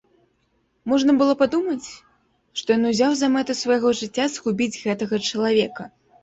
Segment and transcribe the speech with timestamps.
[0.93, 1.87] Можна было падумаць,
[2.61, 5.83] што ён узяў за мэту свайго жыцця згубіць гэтага чалавека.